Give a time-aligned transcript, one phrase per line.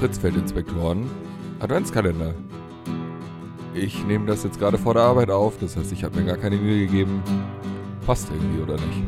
[0.00, 1.10] Fritzfeldinspektoren
[1.60, 2.34] Adventskalender.
[3.74, 6.36] Ich nehme das jetzt gerade vor der Arbeit auf, das heißt, ich habe mir gar
[6.36, 7.22] keine Mühe gegeben.
[8.06, 9.02] Passt irgendwie oder nicht?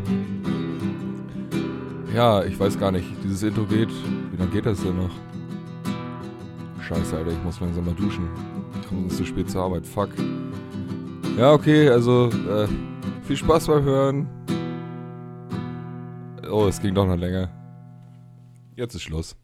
[2.14, 3.06] Ja, ich weiß gar nicht.
[3.22, 3.90] Dieses Intro geht.
[4.32, 5.10] Wie lange geht das denn noch?
[6.82, 8.28] Scheiße, Alter, ich muss langsam mal duschen.
[8.80, 9.86] Ich komme sonst zu spät zur Arbeit.
[9.86, 10.10] Fuck.
[11.38, 12.66] Ja, okay, also äh,
[13.22, 14.28] viel Spaß beim Hören.
[16.50, 17.48] Oh, es ging doch noch länger.
[18.74, 19.39] Jetzt ist Schluss.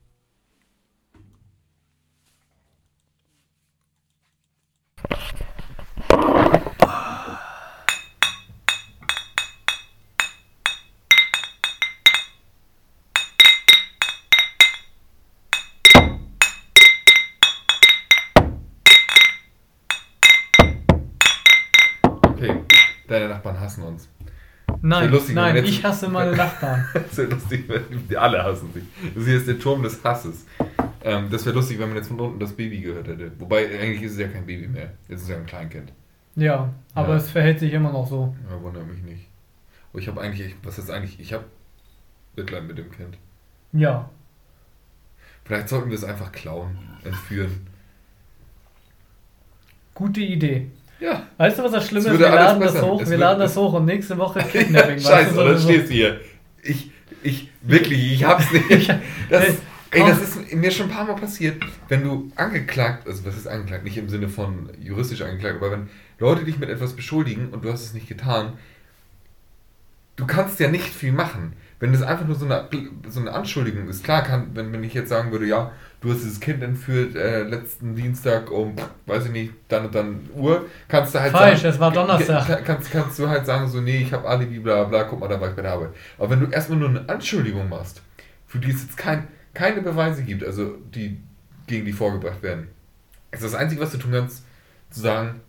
[23.67, 24.09] Hassen uns.
[24.83, 26.87] Nein, lustig, nein, ich hasse meine Nachbarn.
[26.93, 28.85] Das wäre lustig, wenn die alle hassen sich.
[29.15, 30.47] Das hier ist der Turm des Hasses.
[31.03, 33.33] Ähm, das wäre lustig, wenn man jetzt von unten das Baby gehört hätte.
[33.39, 34.93] Wobei, eigentlich ist es ja kein Baby mehr.
[35.09, 35.93] Jetzt ist es ja ein Kleinkind.
[36.35, 37.17] Ja, aber Ja.
[37.17, 38.35] es verhält sich immer noch so.
[38.51, 39.27] Ja, wundert mich nicht.
[39.93, 41.45] Aber ich habe eigentlich, was ist eigentlich, ich habe
[42.37, 43.17] Mitleid mit dem Kind.
[43.73, 44.11] Ja.
[45.45, 47.67] Vielleicht sollten wir es einfach klauen, entführen.
[49.95, 50.71] Gute Idee.
[51.01, 51.27] Ja.
[51.37, 52.19] Weißt du, was das Schlimme ist?
[52.19, 54.99] Wir laden das hoch, Es wir laden das hoch und nächste Woche Kidnapping.
[54.99, 56.21] Scheiße, weißt du, oder so- stehst du hier?
[56.63, 56.91] Ich,
[57.23, 58.95] ich, wirklich, ich hab's nicht.
[59.29, 59.45] Das,
[59.91, 63.47] ey, das ist mir schon ein paar Mal passiert, wenn du angeklagt, also was ist
[63.47, 67.65] angeklagt, nicht im Sinne von juristisch angeklagt, aber wenn Leute dich mit etwas beschuldigen und
[67.65, 68.55] du hast es nicht getan,
[70.17, 71.53] du kannst ja nicht viel machen.
[71.79, 72.69] Wenn das einfach nur so eine,
[73.09, 76.23] so eine Anschuldigung ist, klar kann, wenn, wenn ich jetzt sagen würde, ja, du hast
[76.25, 78.75] dieses Kind entführt äh, letzten Dienstag um,
[79.05, 82.47] weiß ich nicht, dann und dann Uhr, kannst du halt Falsch, sagen, es war Donnerstag.
[82.47, 85.29] Kann- Kannst, kannst du halt sagen, so, nee, ich habe Alibi, bla bla, guck mal,
[85.29, 85.91] da war ich bei der Arbeit.
[86.19, 88.01] Aber wenn du erstmal nur eine Anschuldigung machst,
[88.47, 91.21] für die es jetzt kein, keine Beweise gibt, also die
[91.67, 92.69] gegen die vorgebracht werden,
[93.33, 94.47] ist das Einzige, was du tun kannst,
[94.89, 95.41] zu sagen,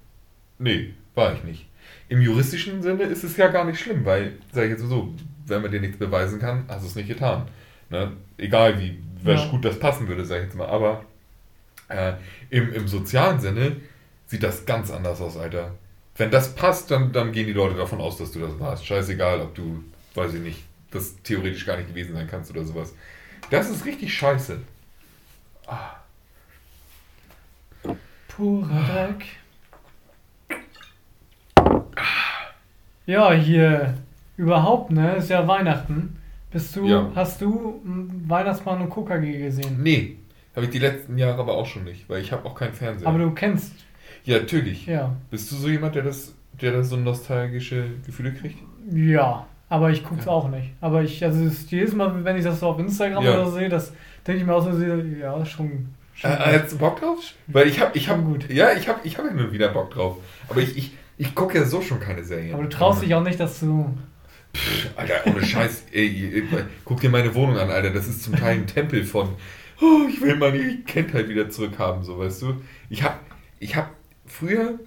[0.60, 1.70] nee, war ich nicht.
[2.10, 5.14] Im juristischen Sinne ist es ja gar nicht schlimm, weil, sag ich jetzt so,
[5.48, 7.48] wenn man dir nichts beweisen kann, hast du es nicht getan.
[7.90, 8.12] Ne?
[8.38, 9.46] Egal wie Ja.
[9.50, 10.68] gut das passen würde, sag ich jetzt mal.
[10.68, 11.04] Aber
[11.90, 12.14] äh,
[12.50, 13.78] im, im sozialen Sinne
[14.28, 15.72] sieht das ganz anders aus, Alter.
[16.16, 18.86] Wenn das passt, dann, dann gehen die Leute davon aus, dass du das warst.
[18.86, 19.84] Scheißegal, ob du,
[20.16, 22.94] weiß ich nicht, das theoretisch gar nicht gewesen sein kannst oder sowas.
[23.50, 24.60] Das ist richtig scheiße.
[25.68, 25.92] Ah.
[28.28, 29.26] Purer Dreck.
[33.06, 33.94] Ja, hier
[34.38, 35.16] überhaupt, ne?
[35.16, 36.18] Ist ja Weihnachten.
[36.52, 37.12] Bist du, Ja.
[37.16, 37.82] hast du
[38.28, 39.82] Weihnachtsmann und KKG gesehen?
[39.84, 40.18] Nee,
[40.56, 43.08] habe ich die letzten Jahre aber auch schon nicht, weil ich habe auch keinen Fernseher.
[43.08, 43.74] Aber du kennst,
[44.24, 44.86] ja, natürlich.
[44.86, 45.14] ja.
[45.30, 48.58] Bist du so jemand, der das, der das so nostalgische Gefühle kriegt?
[48.92, 50.32] Ja, aber ich guck's Ja.
[50.32, 50.72] auch nicht.
[50.80, 53.34] Aber ich, also es jedes Mal, wenn ich das so auf Instagram Ja.
[53.34, 53.94] oder so sehe, das
[54.26, 55.90] denke ich mir auch so, ja, schon.
[56.14, 57.20] schon Äh, hättest du Bock drauf?
[57.48, 58.50] Weil ich habe, ich habe, gut.
[58.50, 60.18] ja, ich habe, ich habe und wieder Bock drauf.
[60.50, 62.54] Aber ich, ich, ich gucke ja so schon keine Serien.
[62.54, 63.94] aber du traust dich auch nicht, dass du.
[64.96, 65.86] Alter, ohne Scheiß.
[65.92, 66.44] Ey, ey,
[66.86, 67.92] guck dir meine Wohnung an, Alter.
[67.92, 69.36] Das ist zum Teil ein Tempel von,
[69.82, 72.62] oh, ich will meine Kindheit wieder zurückhaben, so, weißt du.
[72.90, 73.20] Ich habe,
[73.60, 73.90] ich habe
[74.26, 74.80] früher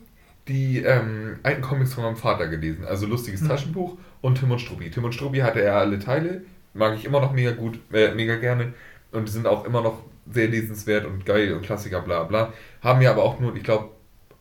[0.48, 2.84] die ähm, alten Comics von meinem Vater gelesen.
[2.84, 3.48] Also lustiges Mhm.
[3.48, 4.90] Taschenbuch und Tim und Struppi.
[4.90, 6.42] Tim und Struppi hatte er alle Teile.
[6.74, 8.74] Mag ich immer noch mega gut, äh, mega gerne.
[9.12, 12.52] Und sind auch immer noch sehr lesenswert und geil und Klassiker, bla bla.
[12.82, 13.90] Haben ja aber auch nur, ich glaube,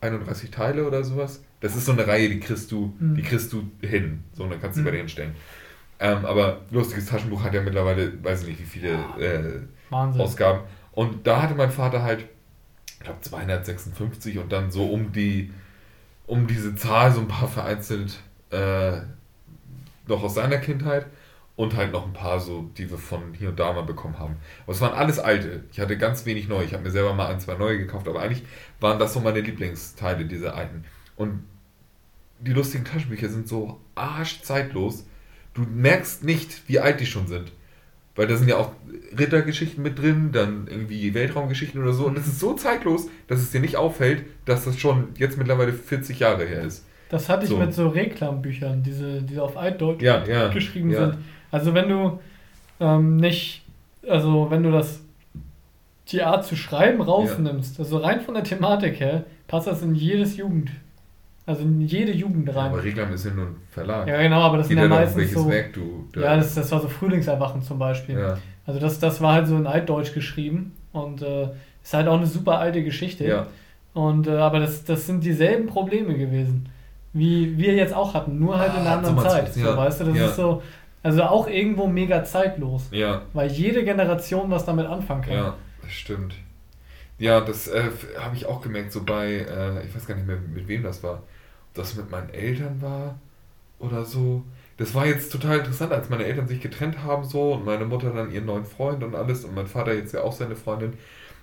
[0.00, 1.42] 31 Teile oder sowas.
[1.60, 3.16] Das ist so eine Reihe, die kriegst du, Mhm.
[3.16, 4.24] die kriegst du hin.
[4.32, 4.84] So, und dann kannst du Mhm.
[4.86, 5.34] bei dir hinstellen.
[5.98, 9.60] Ähm, aber lustiges Taschenbuch hat ja mittlerweile, weiß ich nicht, wie viele äh.
[10.20, 10.60] Ausgaben.
[10.92, 12.24] Und da hatte mein Vater halt,
[12.86, 15.52] ich glaube 256 und dann so um die,
[16.26, 18.18] um diese Zahl so ein paar vereinzelt
[18.50, 19.00] äh,
[20.06, 21.06] noch aus seiner Kindheit
[21.56, 24.36] und halt noch ein paar so, die wir von hier und da mal bekommen haben.
[24.64, 25.64] Aber es waren alles alte.
[25.72, 26.62] Ich hatte ganz wenig neu.
[26.64, 28.44] Ich habe mir selber mal ein, zwei neue gekauft, aber eigentlich
[28.80, 30.84] waren das so meine Lieblingsteile, diese alten.
[31.20, 31.44] Und
[32.40, 35.06] die lustigen Taschenbücher sind so arschzeitlos.
[35.52, 37.52] Du merkst nicht, wie alt die schon sind.
[38.16, 38.72] Weil da sind ja auch
[39.18, 42.06] Rittergeschichten mit drin, dann irgendwie Weltraumgeschichten oder so.
[42.06, 45.74] Und es ist so zeitlos, dass es dir nicht auffällt, dass das schon jetzt mittlerweile
[45.74, 46.86] 40 Jahre her ist.
[47.10, 47.58] Das hatte ich So.
[47.58, 50.48] mit so Reklambüchern, diese, die auf Altdeutsch Ja, ja.
[50.48, 51.10] geschrieben ja.
[51.10, 51.18] sind.
[51.50, 52.18] Also wenn du
[52.80, 53.62] ähm, nicht,
[54.08, 55.00] also wenn du das
[56.08, 60.36] die Art zu schreiben rausnimmst, also rein von der Thematik her, passt das in jedes
[60.38, 60.70] Jugend,
[61.50, 62.72] also in jede Jugend rein.
[62.72, 64.06] aber Reklam ist ja nur ein Verlag.
[64.08, 65.48] Ja, genau, aber das Geht sind ja meistens welches so.
[65.50, 66.08] Werk du.
[66.18, 68.18] Ja, das, das war so Frühlingserwachen zum Beispiel.
[68.18, 68.38] ja.
[68.66, 71.48] Also das, das war halt so in Altdeutsch geschrieben und äh,
[71.82, 73.24] ist halt auch eine super alte Geschichte.
[73.26, 73.46] ja.
[73.92, 76.68] Und äh, aber das, das sind dieselben Probleme gewesen,
[77.12, 79.52] wie wir jetzt auch hatten, nur halt in einer Ah, anderen Zeit.
[79.52, 79.76] So, ja.
[79.76, 80.26] weißt du, das Ja.
[80.26, 80.62] ist so,
[81.02, 85.34] also auch irgendwo mega zeitlos, Ja, weil jede Generation was damit anfangen kann.
[85.34, 86.34] ja, das stimmt.
[87.18, 87.82] Ja, das äh,
[88.18, 91.02] habe ich auch gemerkt, so bei, äh, ich weiß gar nicht mehr, mit wem das
[91.02, 91.22] war.
[91.74, 93.18] Das mit meinen Eltern war
[93.78, 94.44] oder so.
[94.76, 98.10] Das war jetzt total interessant, als meine Eltern sich getrennt haben so und meine Mutter
[98.10, 100.94] dann ihren neuen Freund und alles und mein Vater jetzt ja auch seine Freundin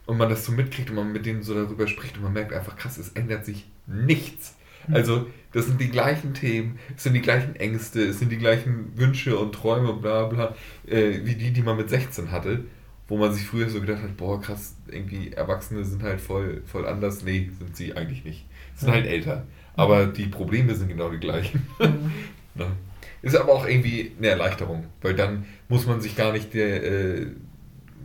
[0.05, 2.53] und man das so mitkriegt und man mit denen so darüber spricht und man merkt
[2.53, 4.55] einfach, krass, es ändert sich nichts.
[4.85, 4.95] Hm.
[4.95, 8.97] Also, das sind die gleichen Themen, es sind die gleichen Ängste, es sind die gleichen
[8.97, 10.55] Wünsche und Träume, bla bla,
[10.87, 12.63] äh, wie die, die man mit 16 hatte
[13.07, 16.85] wo man sich früher so gedacht hat, boah, krass, irgendwie Erwachsene sind halt voll, voll
[16.85, 17.23] anders.
[17.23, 18.45] Nee, sind sie eigentlich nicht.
[18.75, 19.45] Sind halt älter.
[19.77, 21.65] Aber die Probleme sind genau die gleichen.
[21.79, 22.11] Mhm.
[22.55, 22.65] ne?
[23.21, 27.27] Ist aber auch irgendwie eine Erleichterung, weil dann muss man sich gar nicht der, äh,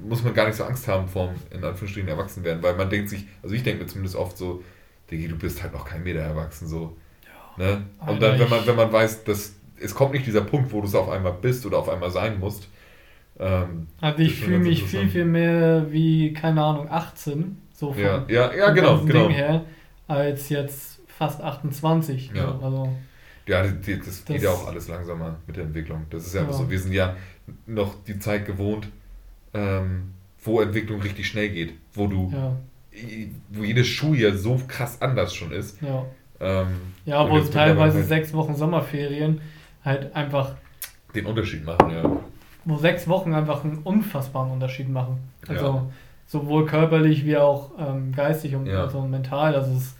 [0.04, 3.08] muss man gar nicht so Angst haben vorm, in Anführungsstrichen, erwachsen werden, weil man denkt
[3.08, 4.62] sich, also ich denke mir zumindest oft so,
[5.10, 6.96] Diggi, du bist halt noch kein Meter erwachsen, so.
[7.58, 7.82] Ja, ne?
[8.06, 10.86] Und dann, wenn man, wenn man weiß, dass es kommt nicht dieser Punkt, wo du
[10.86, 12.69] es auf einmal bist oder auf einmal sein musst,
[13.38, 18.24] ähm, also ich fühle mich viel, viel mehr wie, keine Ahnung, 18, so von, ja,
[18.28, 19.26] ja, ja genau, genau.
[19.26, 19.64] Ding her,
[20.06, 20.92] als jetzt
[21.22, 22.32] fast 28.
[22.34, 22.88] Ja, also,
[23.46, 23.72] ja das,
[24.04, 26.06] das geht ja auch alles langsamer mit der Entwicklung.
[26.10, 26.52] Das ist ja, ja.
[26.52, 27.16] so, wir sind ja
[27.66, 28.88] noch die Zeit gewohnt,
[29.54, 32.56] ähm, wo Entwicklung richtig schnell geht, wo du, ja.
[33.50, 35.80] wo jedes Schuljahr so krass anders schon ist.
[35.80, 36.04] Ja,
[36.40, 36.69] ähm,
[37.04, 39.40] ja wo teilweise halt sechs Wochen Sommerferien
[39.84, 40.54] halt einfach
[41.14, 42.22] den Unterschied machen, ja
[42.64, 45.19] wo sechs Wochen einfach einen unfassbaren Unterschied machen.
[45.48, 45.86] Also ja.
[46.26, 48.82] sowohl körperlich wie auch ähm, geistig und ja.
[48.82, 49.52] also mental.
[49.52, 49.96] Das ist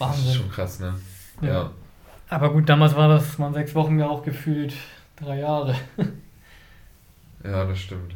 [0.00, 0.24] Wahnsinn.
[0.24, 0.94] Das ist schon krass, ne?
[1.42, 1.48] Ja.
[1.48, 1.70] ja.
[2.28, 4.74] Aber gut, damals war das, man sechs Wochen ja auch gefühlt
[5.16, 5.74] drei Jahre.
[7.44, 8.14] ja, das stimmt.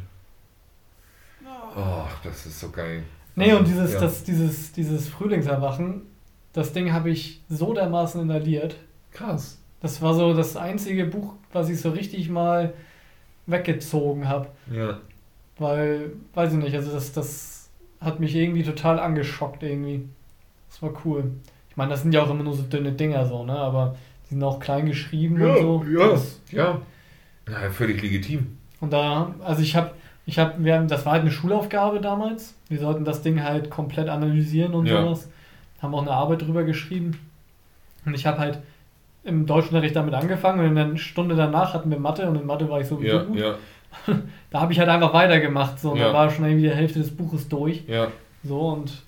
[1.75, 3.03] Oh, das ist so geil.
[3.35, 3.99] Nee, also, und dieses, ja.
[3.99, 6.03] das, dieses, dieses Frühlingserwachen,
[6.53, 8.77] das Ding habe ich so dermaßen inhaliert.
[9.11, 9.59] Krass.
[9.81, 12.73] Das war so das einzige Buch, was ich so richtig mal
[13.45, 14.47] weggezogen habe.
[14.71, 14.99] Ja.
[15.57, 20.07] Weil, weiß ich nicht, also das, das hat mich irgendwie total angeschockt irgendwie.
[20.69, 21.31] Das war cool.
[21.75, 23.51] Ich meine, das sind ja auch immer nur so dünne Dinger so, ne?
[23.51, 25.85] Aber die sind auch klein geschrieben ja, und so.
[25.89, 26.79] Ja, das, ja.
[27.49, 28.57] Ja, völlig legitim.
[28.79, 29.91] Und da, also ich habe,
[30.25, 32.55] ich habe, wir haben, das war halt eine Schulaufgabe damals.
[32.69, 35.01] Wir sollten das Ding halt komplett analysieren und ja.
[35.01, 35.29] sowas.
[35.81, 37.19] Haben auch eine Arbeit drüber geschrieben.
[38.05, 38.59] Und ich habe halt
[39.25, 42.69] im Deutschunterricht damit angefangen und in der Stunde danach hatten wir Mathe und in Mathe
[42.69, 43.37] war ich sowieso ja, gut.
[43.37, 43.55] Ja.
[44.49, 45.77] Da habe ich halt einfach weitergemacht.
[45.79, 46.07] So, ja.
[46.07, 47.83] Da war schon irgendwie die Hälfte des Buches durch.
[47.87, 48.07] Ja.
[48.43, 49.04] So und ja,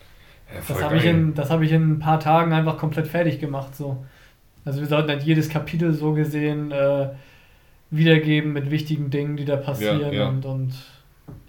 [0.53, 3.75] das habe ich, in, hab ich in ein paar Tagen einfach komplett fertig gemacht.
[3.75, 4.05] So.
[4.65, 7.09] Also wir sollten halt jedes Kapitel so gesehen äh,
[7.91, 10.73] wiedergeben mit wichtigen Dingen, die da passieren ja, und, und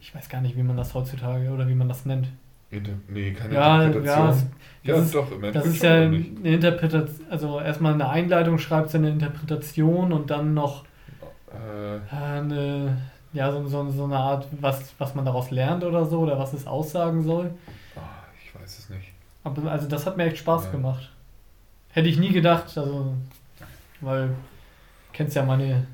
[0.00, 2.29] ich weiß gar nicht, wie man das heutzutage oder wie man das nennt.
[2.71, 4.50] Inter nee, keine ja, Interpretation.
[4.83, 8.59] Ja, ja, das ist, doch, im Das ist ja eine Interpretation, also erstmal eine Einleitung
[8.59, 10.85] schreibt eine Interpretation und dann noch
[11.50, 12.99] äh, eine,
[13.33, 16.53] ja, so, so, so eine Art, was, was man daraus lernt oder so, oder was
[16.53, 17.50] es aussagen soll.
[18.69, 19.12] Weiß es nicht.
[19.44, 20.73] Aber also das hat mir echt Spaß ja.
[20.73, 21.11] gemacht.
[21.88, 23.15] Hätte ich nie gedacht, also,
[24.03, 24.35] weil du
[25.15, 25.87] kennst ja meine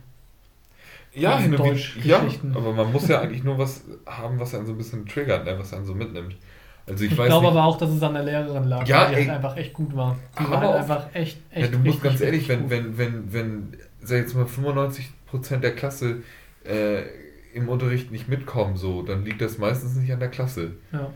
[1.13, 2.21] ja, Deutsch ja,
[2.53, 5.57] aber man muss ja eigentlich nur was haben, was einen so ein bisschen triggert, ne,
[5.57, 6.35] was einen so mitnimmt.
[6.85, 9.31] Also ich, ich glaube aber auch, dass es an der Lehrerin lag, ja, die halt
[9.31, 10.19] einfach echt gut war.
[10.37, 13.77] Die war halt einfach echt, echt ja, Du musst ganz ehrlich, wenn, wenn, wenn, wenn,
[14.03, 16.25] sag jetzt mal 95% der Klasse
[16.65, 17.03] äh,
[17.55, 20.73] im Unterricht nicht mitkommen, so, dann liegt das meistens nicht an der Klasse.
[20.91, 21.13] Ja.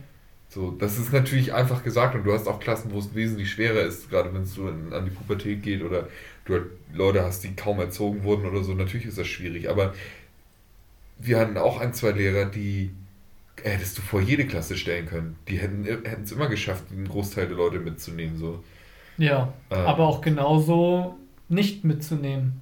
[0.50, 3.82] So, das ist natürlich einfach gesagt und du hast auch Klassen, wo es wesentlich schwerer
[3.82, 6.08] ist, gerade wenn es so in, an die Pubertät geht oder
[6.46, 9.94] du halt Leute hast, die kaum erzogen wurden oder so, natürlich ist das schwierig, aber
[11.18, 12.90] wir hatten auch ein, zwei Lehrer, die
[13.62, 15.36] hättest du vor jede Klasse stellen können.
[15.48, 15.84] Die hätten
[16.22, 18.38] es immer geschafft, einen Großteil der Leute mitzunehmen.
[18.38, 18.62] So.
[19.18, 19.78] Ja, ähm.
[19.78, 21.16] aber auch genauso
[21.48, 22.60] nicht mitzunehmen.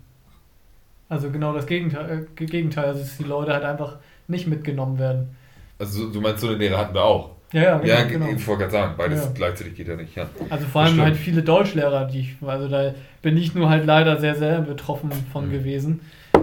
[1.08, 5.36] Also genau das Gegenteil, äh, Gegenteil, also dass die Leute halt einfach nicht mitgenommen werden.
[5.78, 7.35] Also du meinst, so eine Lehre hatten wir auch?
[7.52, 7.86] Ja, ja, genau.
[7.86, 8.26] Ja, genau.
[8.28, 9.30] ich wollte gerade sagen, beides ja.
[9.32, 10.26] gleichzeitig geht ja nicht, ja.
[10.50, 14.18] Also vor allem halt viele Deutschlehrer, die ich, also da bin ich nur halt leider
[14.18, 15.52] sehr, sehr betroffen von mhm.
[15.52, 16.00] gewesen.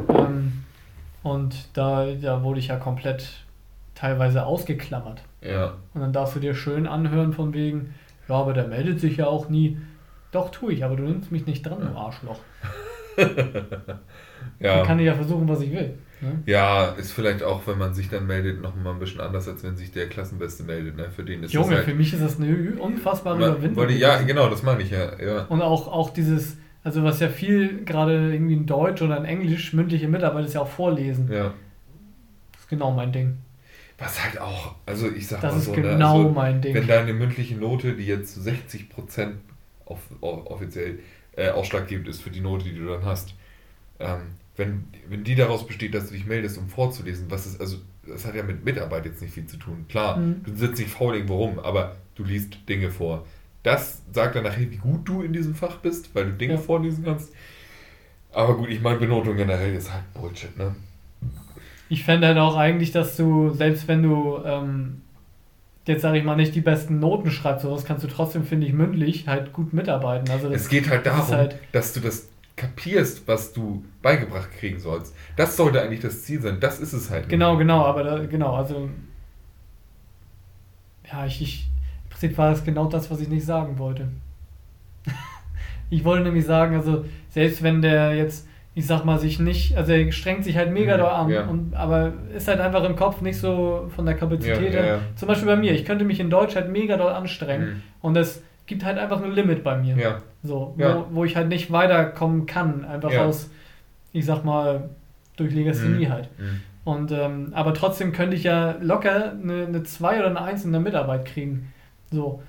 [0.09, 0.63] Ähm,
[1.21, 3.43] und da, da wurde ich ja komplett
[3.95, 5.21] teilweise ausgeklammert.
[5.41, 5.73] Ja.
[5.93, 7.93] Und dann darfst du dir schön anhören von wegen,
[8.29, 9.77] ja, aber der meldet sich ja auch nie.
[10.31, 12.39] Doch, tue ich, aber du nimmst mich nicht dran, du Arschloch.
[14.59, 14.77] ja.
[14.77, 15.97] Dann kann ich ja versuchen, was ich will.
[16.23, 16.41] Ne?
[16.45, 19.63] Ja, ist vielleicht auch, wenn man sich dann meldet, noch mal ein bisschen anders, als
[19.63, 20.95] wenn sich der Klassenbeste meldet.
[20.95, 21.09] Ne?
[21.13, 23.89] Für den ist Junge, halt, für mich ist das eine unfassbare Überwindung.
[23.89, 25.19] Ja, genau, das meine ich ja.
[25.19, 25.43] ja.
[25.43, 29.73] Und auch, auch dieses, also was ja viel gerade irgendwie in Deutsch oder in Englisch
[29.73, 31.29] mündliche Mitarbeit ist ja auch vorlesen.
[31.31, 31.53] Ja.
[32.53, 33.37] Das ist genau mein Ding.
[33.99, 36.73] Was halt auch, also ich sag das mal so, ne, genau also, mein Ding.
[36.73, 39.33] wenn deine mündliche Note, die jetzt 60%
[39.85, 40.99] auf, offiziell
[41.35, 43.35] äh, ausschlaggebend ist für die Note, die du dann hast,
[43.99, 44.21] ähm,
[44.55, 48.25] wenn, wenn die daraus besteht, dass du dich meldest, um vorzulesen, was ist, also das
[48.25, 49.85] hat ja mit Mitarbeit jetzt nicht viel zu tun.
[49.89, 50.43] Klar, Mhm.
[50.43, 53.25] du sitzt nicht faul irgendwo rum, aber du liest Dinge vor.
[53.63, 56.59] Das sagt dann nachher, wie gut du in diesem Fach bist, weil du Dinge Ja.
[56.59, 57.31] vorlesen kannst.
[58.33, 60.75] Aber gut, ich meine, Benotung generell ist halt Bullshit, ne?
[61.89, 65.01] Ich fände halt auch eigentlich, dass du, selbst wenn du ähm,
[65.85, 68.73] jetzt sage ich mal nicht die besten Noten schreibst, sowas kannst du trotzdem, finde ich,
[68.73, 70.29] mündlich halt gut mitarbeiten.
[70.31, 74.79] Also das, Es geht halt darum, halt- dass du das kapierst, was du beigebracht kriegen
[74.79, 75.15] sollst.
[75.35, 76.59] Das sollte eigentlich das Ziel sein.
[76.59, 77.27] Das ist es halt.
[77.29, 78.89] Genau, genau, aber da, genau, also
[81.11, 81.67] ja, ich, ich
[82.03, 84.07] im Prinzip war das genau das, was ich nicht sagen wollte.
[85.89, 89.91] ich wollte nämlich sagen, also selbst wenn der jetzt, ich sag mal, sich nicht, also
[89.91, 91.45] er strengt sich halt mega Mhm, doll an, ja.
[91.47, 94.99] und, aber ist halt einfach im Kopf nicht so von der Kapazität Ja, ja.
[95.15, 97.81] Zum Beispiel bei mir, ich könnte mich in Deutsch halt mega doll anstrengen Mhm.
[98.01, 99.95] und es gibt halt einfach ein Limit bei mir.
[99.97, 101.05] Ja, So, Ja.
[101.09, 103.25] wo, wo ich halt nicht weiterkommen kann, einfach Ja.
[103.25, 103.49] aus,
[104.11, 104.89] ich sag mal,
[105.37, 106.09] durch Legasthenie Mhm.
[106.11, 106.29] halt.
[106.37, 106.59] Mhm.
[106.83, 110.71] Und, ähm, aber trotzdem könnte ich ja locker eine, eine 2 oder eine 1 in
[110.73, 111.71] der Mitarbeit kriegen.
[112.11, 112.43] So,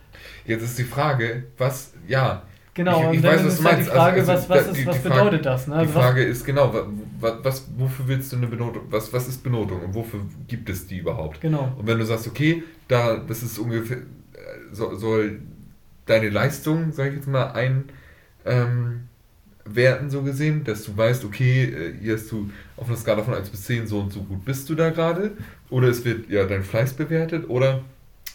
[0.45, 2.43] Jetzt ist die Frage, was, ja.
[2.75, 3.13] genau.
[3.13, 3.91] Ich, ich weiß, was ist halt meinst.
[3.91, 5.67] die Frage, Also, also, was, was, ist, die- was die Frage- bedeutet das?
[5.69, 5.75] Ne?
[5.75, 6.87] Die Also was, Frage ist genau, wa-
[7.21, 8.83] wa- was, wofür willst du eine Benotung?
[8.91, 11.41] Was, was ist Benotung und wofür gibt es die überhaupt?
[11.41, 11.73] genau.
[11.79, 14.03] Und wenn du sagst, okay, da, das ist ungefähr, äh,
[14.73, 15.41] so, soll
[16.07, 17.85] deine Leistung, sag ich jetzt mal, ein
[18.45, 19.05] ähm,
[19.65, 23.35] werten, so gesehen, dass du weißt, okay, äh, hier hast du auf einer Skala von
[23.35, 25.33] 1 bis 10 so und so gut bist du da gerade,
[25.71, 27.83] oder es wird ja dein Fleiß bewertet, oder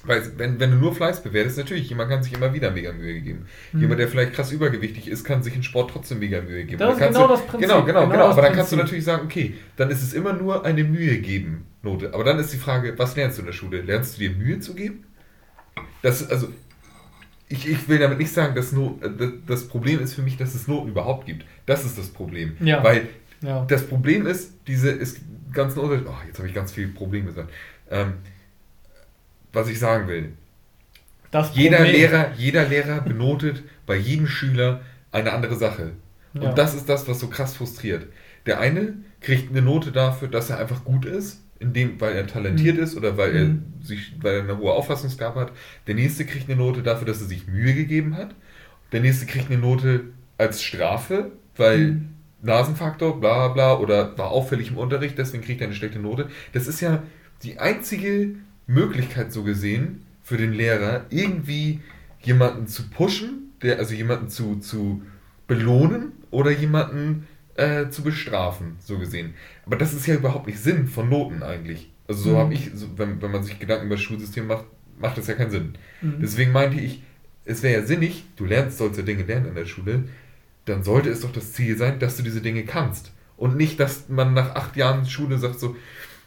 [0.06, 3.20] weil wenn, wenn du nur Fleiß bewertest, natürlich, jemand kann sich immer wieder mega Mühe
[3.20, 3.48] geben.
[3.74, 3.82] Mhm.
[3.82, 6.80] Jemand, der vielleicht krass übergewichtig ist, kann sich in Sport trotzdem mega Mühe geben.
[6.80, 8.28] Das ist genau du, das Prinzip, Genau, genau, genau genau.
[8.30, 8.86] Aber dann kannst du Prinzip.
[8.86, 12.14] natürlich sagen, okay, dann ist es immer nur eine Mühe geben Note.
[12.14, 13.82] Aber dann ist die Frage, was lernst du in der Schule?
[13.82, 15.04] Lernst du dir Mühe zu geben?
[16.02, 16.48] Das, ist- also,
[17.50, 19.10] ich, ich will damit nicht sagen, dass no, äh,
[19.46, 21.46] das- Problem ist für mich, dass es Noten überhaupt gibt.
[21.66, 22.56] Das ist das Problem.
[22.62, 22.84] Ja.
[22.84, 23.08] Weil
[23.42, 23.66] Ja.
[23.66, 25.20] das Problem ist, diese ist
[25.52, 26.08] ganzen Unterschied.
[26.08, 27.52] Oh, jetzt habe ich ganz viel Problem gesagt.
[27.90, 28.14] Ähm,
[29.52, 30.34] was ich sagen will,
[31.32, 31.96] Das jeder Problem.
[31.96, 35.92] Lehrer, jeder Lehrer benotet bei jedem Schüler eine andere Sache.
[36.34, 36.42] Ja.
[36.50, 38.06] Und das ist das, was so krass frustriert.
[38.46, 42.26] Der eine kriegt eine Note dafür, dass er einfach gut ist, in dem, weil er
[42.28, 42.84] talentiert Mhm.
[42.84, 43.64] ist oder weil Mhm.
[43.82, 45.52] er sich, weil er eine hohe Auffassungsgabe hat.
[45.88, 48.34] Der nächste kriegt eine Note dafür, dass er sich Mühe gegeben hat.
[48.92, 50.06] Der nächste kriegt eine Note
[50.38, 52.10] als Strafe, weil Mhm.
[52.42, 56.30] Nasenfaktor, bla bla bla, oder war auffällig im Unterricht, deswegen kriegt er eine schlechte Note.
[56.54, 57.04] Das ist ja
[57.44, 58.36] die einzige
[58.66, 61.82] Möglichkeit so gesehen für den Lehrer, irgendwie
[62.22, 65.02] jemanden zu pushen, der, also jemanden zu, zu
[65.48, 69.34] belohnen oder jemanden äh, zu bestrafen, so gesehen.
[69.66, 71.92] Aber das ist ja überhaupt nicht Sinn von Noten eigentlich.
[72.08, 72.38] Also so Mhm.
[72.38, 74.66] habe ich, so, wenn, wenn man sich Gedanken über das Schulsystem macht,
[75.00, 75.74] macht das ja keinen Sinn.
[76.02, 76.20] Mhm.
[76.22, 77.04] Deswegen meinte ich,
[77.46, 80.04] es wäre ja sinnig, du lernst solche Dinge lernen in der Schule,
[80.66, 83.12] dann sollte es doch das Ziel sein, dass du diese Dinge kannst.
[83.38, 85.76] Und nicht, dass man nach acht Jahren Schule sagt so,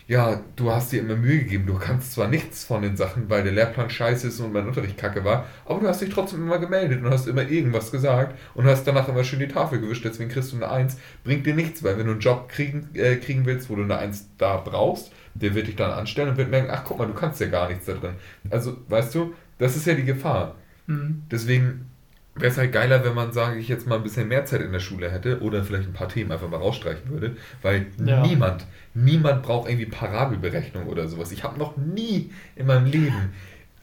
[0.09, 3.44] ja, du hast dir immer Mühe gegeben, du kannst zwar nichts von den Sachen, weil
[3.44, 6.59] der Lehrplan scheiße ist und mein Unterricht kacke war, aber du hast dich trotzdem immer
[6.59, 10.30] gemeldet und hast immer irgendwas gesagt und hast danach immer schön die Tafel gewischt, deswegen
[10.30, 10.97] kriegst du eine Eins.
[11.25, 13.97] Bringt dir nichts, weil wenn du einen Job kriegen, äh, kriegen willst, wo du eine
[13.97, 17.14] Eins da brauchst, der wird dich dann anstellen und wird merken, ach guck mal, du
[17.14, 18.14] kannst ja gar nichts da drin.
[18.50, 20.56] Also, weißt du, das ist ja die Gefahr.
[20.87, 21.23] Mhm.
[21.30, 21.87] Deswegen
[22.35, 24.73] wäre es halt geiler, wenn man, sage ich jetzt mal, ein bisschen mehr Zeit in
[24.73, 28.27] der Schule hätte oder vielleicht ein paar Themen einfach mal rausstreichen würde, weil Ja.
[28.27, 31.31] niemand, niemand braucht irgendwie Parabelberechnung oder sowas.
[31.33, 33.31] Ich habe noch nie in meinem Leben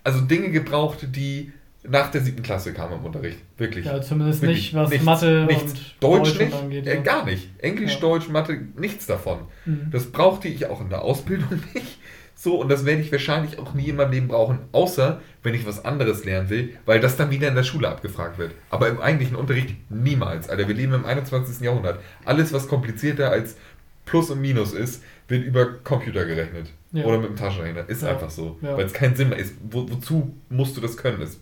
[0.04, 1.52] also Dinge gebraucht, die
[1.88, 3.38] nach der siebten Klasse kamen im Unterricht.
[3.58, 3.86] Wirklich.
[3.86, 4.60] Ja, zumindest Wirklich.
[4.60, 5.64] nicht, was Nichts, Mathe nichts.
[5.72, 6.88] und Deutsch, Deutsch nicht, angeht.
[6.88, 7.02] äh, ja.
[7.02, 7.50] gar nicht.
[7.60, 8.00] Englisch, Ja.
[8.02, 9.40] Deutsch, Mathe, nichts davon.
[9.66, 9.88] Mhm.
[9.92, 11.98] Das brauchte ich auch in der Ausbildung nicht.
[12.42, 15.66] So, und das werde ich wahrscheinlich auch nie in meinem Leben brauchen, außer wenn ich
[15.68, 18.54] was anderes lernen will, weil das dann wieder in der Schule abgefragt wird.
[18.70, 20.48] Aber im eigentlichen Unterricht niemals.
[20.50, 21.60] Alter, wir leben im 21.
[21.60, 22.00] Jahrhundert.
[22.24, 23.58] Alles, was komplizierter als
[24.06, 26.68] Plus und Minus ist, wird über Computer gerechnet.
[26.94, 27.04] Ja.
[27.04, 27.90] Oder mit dem Taschenrechner.
[27.90, 28.12] Ist Ja.
[28.12, 28.58] einfach so.
[28.62, 28.78] Ja.
[28.78, 29.56] Weil es keinen Sinn mehr ist.
[29.70, 31.22] Wo, wozu musst du das können?
[31.22, 31.42] Es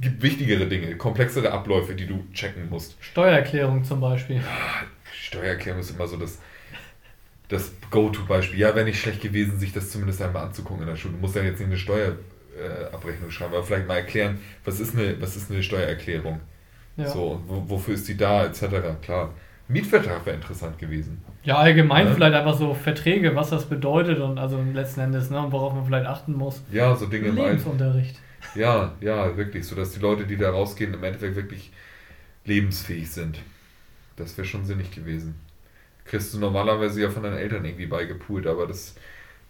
[0.00, 2.96] gibt wichtigere Dinge, komplexere Abläufe, die du checken musst.
[3.00, 4.40] Steuererklärung zum Beispiel.
[5.12, 6.38] Steuererklärung ist immer so das,
[7.48, 8.58] das Go-To-Beispiel.
[8.58, 11.14] Ja, wäre nicht schlecht gewesen, sich das zumindest einmal anzugucken in der Schule.
[11.14, 15.20] Du musst ja jetzt nicht eine Steuerabrechnung schreiben, aber vielleicht mal erklären, was ist eine,
[15.20, 16.40] was ist eine Steuererklärung?
[16.96, 17.08] Ja.
[17.08, 18.64] So, wofür ist die da, etc.
[19.02, 19.34] Klar.
[19.68, 21.22] Mietvertrag wäre interessant gewesen.
[21.42, 22.14] Ja, allgemein Ja.
[22.14, 25.84] vielleicht einfach so Verträge, was das bedeutet und also letzten Endes, ne, und worauf man
[25.84, 26.62] vielleicht achten muss.
[26.70, 27.36] Ja, so Dinge im.
[27.36, 28.20] Lebensunterricht.
[28.54, 29.66] Ja, ja, wirklich.
[29.66, 31.72] So dass die Leute, die da rausgehen, im Endeffekt wirklich
[32.44, 33.40] lebensfähig sind.
[34.14, 35.34] Das wäre schon sinnig gewesen.
[36.06, 38.94] Kriegst du normalerweise ja von deinen Eltern irgendwie beigepult, aber das,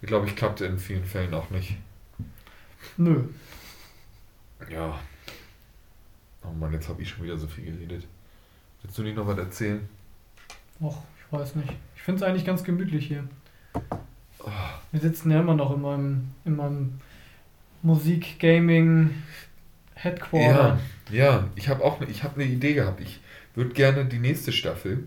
[0.03, 1.77] glaube ich, klappt in vielen Fällen auch nicht.
[2.97, 3.25] Nö.
[4.71, 4.99] Ja.
[6.43, 8.07] Oh Mann, jetzt habe ich schon wieder so viel geredet.
[8.83, 9.89] Willst du nicht noch was erzählen?
[10.81, 11.73] Och, ich weiß nicht.
[11.95, 13.25] Ich finde es eigentlich ganz gemütlich hier.
[14.39, 14.51] Oh,
[14.93, 17.01] Wir sitzen ja immer noch in meinem, in meinem
[17.83, 20.79] Musik-Gaming-Headquarter.
[21.11, 23.01] Ja, ja, ich habe auch ne, ich hab eine Idee gehabt.
[23.01, 23.21] Ich
[23.55, 25.05] würde gerne die nächste Staffel,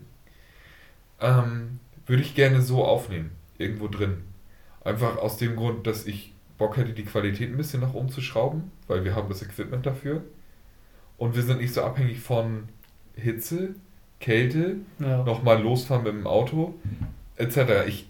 [1.22, 4.18] ähm, würde ich gerne so aufnehmen, irgendwo drin.
[4.84, 8.22] Einfach aus dem Grund, dass ich Bock hätte, die Qualität ein bisschen nach oben zu
[8.22, 10.24] schrauben, weil wir haben das Equipment dafür.
[11.18, 12.70] Und wir sind nicht so abhängig von
[13.16, 13.76] Hitze,
[14.20, 15.24] Kälte, Ja.
[15.24, 16.76] nochmal losfahren mit dem Auto,
[17.38, 17.86] etc.
[17.88, 18.08] Ich,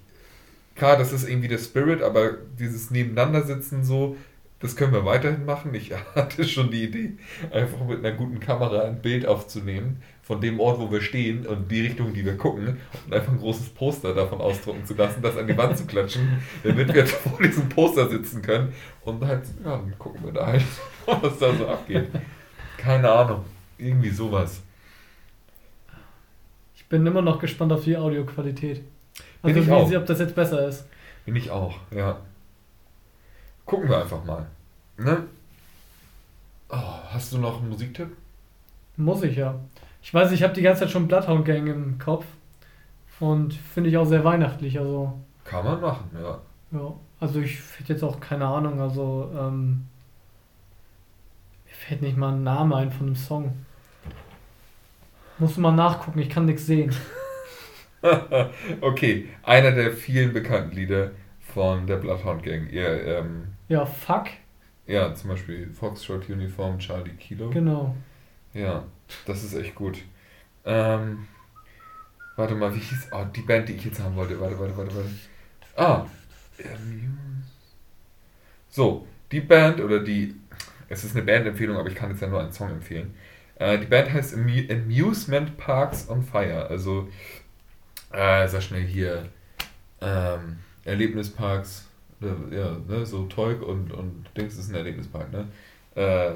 [0.76, 4.16] klar, das ist irgendwie der Spirit, aber dieses Nebeneinandersitzen so,
[4.60, 5.74] das können wir weiterhin machen.
[5.74, 7.18] Ich hatte schon die Idee,
[7.52, 11.72] einfach mit einer guten Kamera ein Bild aufzunehmen von dem Ort, wo wir stehen und
[11.72, 15.38] die Richtung, die wir gucken und einfach ein großes Poster davon ausdrucken zu lassen, das
[15.38, 19.72] an die Wand zu klatschen, damit wir vor diesem Poster sitzen können und halt, ja,
[19.78, 20.64] dann gucken wir da halt,
[21.06, 22.10] was da so abgeht.
[22.78, 23.44] Keine Ahnung,
[23.78, 24.62] irgendwie sowas.
[26.76, 28.82] Ich bin immer noch gespannt auf die Audioqualität.
[29.44, 29.88] Bin Also ich wie auch.
[29.88, 30.86] sie, ob das jetzt besser ist.
[31.26, 32.20] Bin ich auch, ja.
[33.70, 34.48] Gucken wir einfach mal.
[34.98, 35.28] Ne?
[36.70, 36.76] Oh,
[37.12, 38.10] hast du noch einen Musiktipp?
[38.98, 39.54] Muss ich ja.
[40.02, 42.26] Ich weiß, ich habe die ganze Zeit schon Bloodhound Gang im Kopf.
[43.20, 44.80] Und finde ich auch sehr weihnachtlich.
[44.80, 46.40] Also, Kann man machen, ja.
[46.72, 46.94] ja.
[47.20, 48.82] Also ich hätte jetzt auch keine Ahnung.
[48.82, 49.86] Also, ähm,
[51.68, 53.54] mir fällt nicht mal ein Name ein von dem Song.
[55.38, 56.92] Musst du mal nachgucken, ich kann nichts sehen.
[58.82, 61.12] okay, einer der vielen bekannten Lieder
[61.54, 62.70] von der Bloodhound Gang.
[62.72, 64.28] Ihr, ähm, Ja, fuck.
[64.88, 67.50] ja, zum Beispiel Foxtrot Uniform Charlie Kilo.
[67.50, 67.96] Genau.
[68.54, 68.84] Ja,
[69.26, 70.00] das ist echt gut.
[70.66, 71.28] Ähm,
[72.36, 73.10] warte mal, wie hieß.
[73.12, 74.40] Oh, die Band, die ich jetzt haben wollte.
[74.40, 75.10] Warte, warte, warte, warte.
[75.76, 76.06] Ah.
[76.60, 77.44] ähm,
[78.70, 80.36] So, die Band oder die.
[80.90, 83.14] Es ist eine Bandempfehlung, aber ich kann jetzt ja nur einen Song empfehlen.
[83.56, 86.68] Äh, die Band heißt Amu Amusement Parks on Fire.
[86.68, 87.08] Also,
[88.12, 89.30] äh, sag schnell hier.
[90.02, 91.88] Ähm, Erlebnisparks.
[92.22, 95.48] äh, Ja, ne, so Teug und, und Dings ist ein Erlebnispark, ne?
[95.96, 96.36] Äh,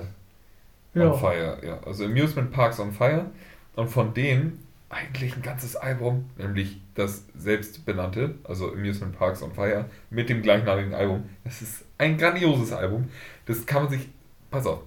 [0.93, 1.12] Ja.
[1.12, 1.79] On Fire, ja.
[1.84, 3.32] Also Amusement Parks on Fire.
[3.75, 9.86] Und von denen eigentlich ein ganzes Album, nämlich das selbstbenannte, also Amusement Parks on Fire,
[10.12, 11.27] mit dem gleichnamigen Album.
[11.43, 13.10] Das ist ein grandioses Album.
[13.47, 14.08] Das kann man sich,
[14.51, 14.82] pass auf,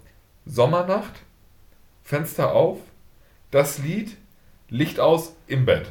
[0.44, 1.22] Sommernacht,
[2.04, 2.78] Fenster auf,
[3.50, 4.16] das Lied,
[4.68, 5.90] Licht aus, im Bett.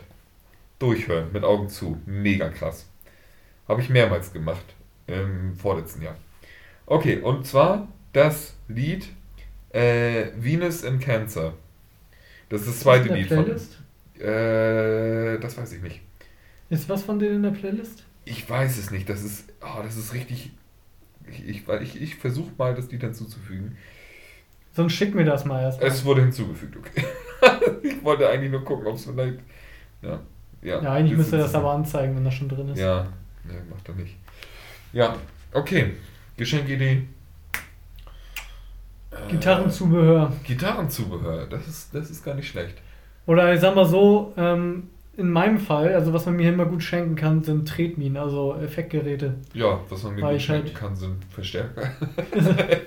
[0.79, 2.01] Durchhören, mit Augen zu.
[2.05, 2.87] Mega krass.
[3.67, 4.65] Habe ich mehrmals gemacht
[5.07, 6.15] im vorletzten Jahr.
[6.85, 9.07] Okay, und zwar das Lied
[9.69, 11.53] äh, Venus in Cancer.
[12.49, 13.43] Das ist das zweite in der Lied von.
[13.43, 13.79] Playlist?
[14.19, 16.01] Äh, das weiß ich nicht.
[16.69, 18.03] Ist was von denen in der Playlist?
[18.25, 19.09] Ich weiß es nicht.
[19.09, 20.51] Das ist, oh, das ist richtig.
[21.29, 23.77] Ich, ich, ich, ich versuche mal, das Lied hinzuzufügen.
[24.73, 25.81] Sonst schick mir das mal erst.
[25.81, 25.87] mal.
[25.87, 27.03] Es wurde hinzugefügt, okay.
[27.83, 29.39] ich wollte eigentlich nur gucken, ob es vielleicht.
[30.01, 30.19] Ja,
[30.61, 30.81] ja.
[30.81, 32.79] ja, eigentlich müsste das aber anzeigen, wenn das schon drin ist.
[32.79, 33.07] Ja,
[33.47, 34.15] ne, macht er nicht.
[34.93, 35.15] Ja,
[35.53, 35.93] okay.
[36.37, 37.03] Geschenkidee.
[39.11, 40.31] Äh, Gitarrenzubehör.
[40.43, 42.75] Gitarrenzubehör, das ist, das ist gar nicht schlecht.
[43.25, 46.83] Oder ich sag mal so, ähm, in meinem Fall, also was man mir immer gut
[46.83, 49.35] schenken kann, sind Tretminen, also Effektgeräte.
[49.53, 51.91] Ja, was man mir Weil gut ich schenken halt- kann, sind Verstärker.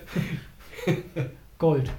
[1.59, 1.91] Gold.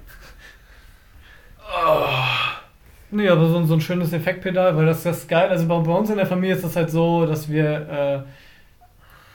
[3.12, 5.50] Nee, aber so, so ein schönes Effektpedal, weil das das ist geil.
[5.50, 8.22] Also bei, bei uns in der Familie ist das halt so, dass wir äh,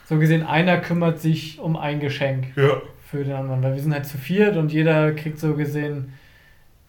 [0.07, 2.81] so gesehen, einer kümmert sich um ein Geschenk Ja.
[3.11, 6.13] für den anderen, weil wir sind halt zu viert und jeder kriegt so gesehen,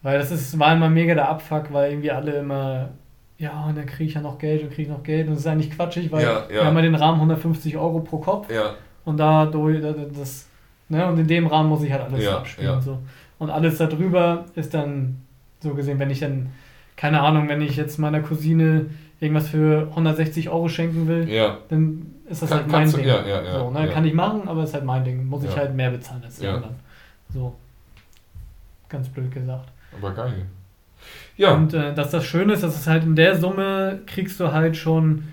[0.01, 2.89] weil das ist, war immer mega der Abfuck, weil irgendwie alle immer,
[3.38, 5.41] ja, und dann kriege ich ja noch Geld und kriege ich noch Geld und das
[5.41, 6.49] ist eigentlich quatschig, weil Ja, ja.
[6.49, 8.75] wir haben ja den Rahmen 150 Euro pro Kopf Ja,
[9.06, 10.47] und da das,
[10.89, 12.69] ne, und in dem Rahmen muss ich halt alles Ja, abspielen.
[12.73, 12.82] ja.
[12.82, 12.99] So.
[13.39, 15.17] Und alles darüber ist dann
[15.60, 16.49] so gesehen, wenn ich dann,
[16.95, 18.86] keine Ahnung, wenn ich jetzt meiner Cousine
[19.19, 22.97] irgendwas für 160 Euro schenken will, ja, dann ist das Kann- halt mein kannst du-
[22.99, 23.08] Ding.
[23.08, 23.88] ja, ja, ja, so, ne?
[23.89, 25.25] Kann ich machen, aber ist halt mein Ding.
[25.25, 26.75] Muss ich halt mehr bezahlen als die anderen.
[27.34, 27.56] So.
[28.89, 29.67] Ganz blöd gesagt.
[29.97, 30.45] aber geil.
[31.38, 34.51] Ja, Und äh, dass das Schöne ist, dass es halt in der Summe kriegst du
[34.51, 35.23] halt schon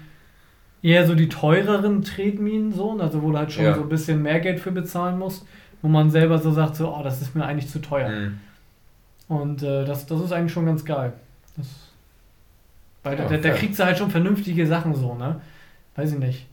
[0.82, 4.40] eher so die teureren Tretminen, so, also wo du halt schon so ein bisschen mehr
[4.40, 5.46] Geld für bezahlen musst,
[5.80, 8.08] wo man selber so sagt, so, oh, das ist mir eigentlich zu teuer.
[8.08, 8.40] Mhm.
[9.28, 11.12] Und äh, das, das ist eigentlich schon ganz geil.
[11.56, 11.66] Das,
[13.02, 15.40] weil Ja, da, da kriegst du halt schon vernünftige Sachen so, ne?
[15.96, 16.46] Weiß ich nicht.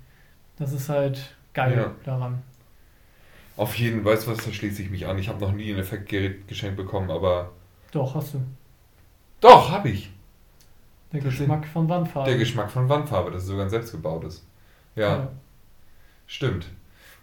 [0.58, 1.92] Das ist halt geil Ja.
[2.04, 2.42] daran.
[3.58, 5.18] auf jeden Fall, weißt du was, da schließe ich mich an.
[5.20, 7.52] Ich habe noch nie ein Effektgerät geschenkt bekommen, aber
[7.92, 8.42] Doch, hast du.
[9.42, 10.10] doch, habe ich.
[11.12, 12.30] Der Das Geschmack von Wandfarbe.
[12.30, 14.46] Der Geschmack von Wandfarbe, das sogar ein selbstgebautes.
[14.96, 15.30] Ja,
[16.28, 16.68] stimmt.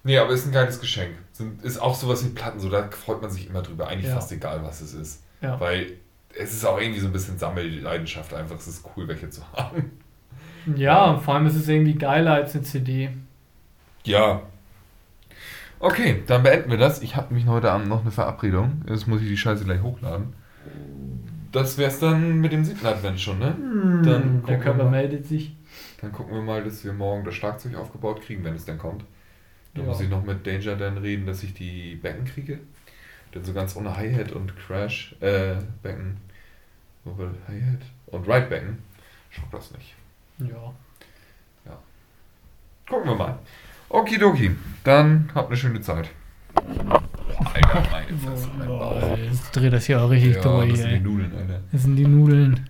[0.02, 1.16] Nee, aber ist ein geiles Geschenk.
[1.32, 3.88] Sind, ist auch sowas wie Platten, so da freut man sich immer drüber.
[3.88, 4.14] Eigentlich Ja.
[4.14, 5.22] fast egal, was es ist.
[5.40, 5.58] Ja.
[5.60, 5.92] Weil
[6.38, 8.57] es ist auch irgendwie so ein bisschen Sammelleidenschaft einfach.
[8.57, 9.90] Es ist cool, welche zu haben.
[10.75, 13.11] Ja, und vor allem ist es irgendwie geiler als eine CD.
[14.05, 14.42] Ja.
[15.79, 17.03] Okay, dann beenden wir das.
[17.03, 18.83] Ich habe nämlich heute Abend noch eine Verabredung.
[18.88, 20.33] Jetzt muss ich die Scheiße gleich hochladen.
[21.53, 23.55] Das wär's dann mit dem siebten Advent schon, ne?
[24.05, 24.90] Dann der Körper mal.
[24.90, 25.55] meldet sich.
[26.01, 29.05] Dann gucken wir mal, dass wir morgen das Schlagzeug aufgebaut kriegen, wenn es denn kommt.
[29.75, 29.90] Dann Ja.
[29.90, 32.59] muss ich noch mit Danger dann reden, dass ich die Becken kriege.
[33.32, 36.16] Dann so ganz ohne Hi-Hat und Crash, äh, Becken.
[37.04, 38.78] Hi-Hat und Ride-Becken.
[39.30, 39.94] Schock das nicht.
[40.38, 40.72] Ja.
[42.88, 43.38] Gucken wir mal.
[43.88, 46.08] Okidoki, dann habt eine schöne Zeit.
[46.54, 49.16] Alter, meine Fresse, mein Bauch.
[49.18, 51.00] Jetzt dreht das hier auch richtig Ja, durch, das sind die ey.
[51.00, 51.60] Nudeln, Alter.
[51.72, 52.68] Das sind die Nudeln.